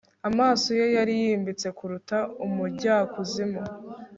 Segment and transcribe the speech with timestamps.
[0.29, 3.61] Amaso ye yari yimbitse kuruta ubujyakuzimu